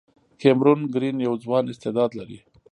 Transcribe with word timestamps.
کیمرون 0.39 0.79
ګرین 0.93 1.17
یو 1.27 1.33
ځوان 1.43 1.63
استعداد 1.73 2.11
لري. 2.19 2.39